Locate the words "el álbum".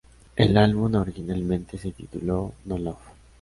0.35-0.95